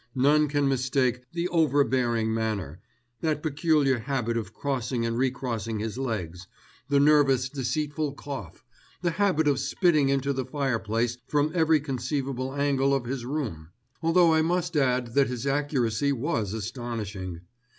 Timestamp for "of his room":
12.95-13.69